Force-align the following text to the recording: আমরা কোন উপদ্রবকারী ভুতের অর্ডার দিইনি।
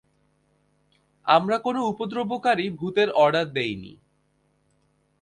আমরা 1.25 1.57
কোন 1.57 1.75
উপদ্রবকারী 1.91 2.65
ভুতের 2.69 3.09
অর্ডার 3.15 3.47
দিইনি। 3.53 3.93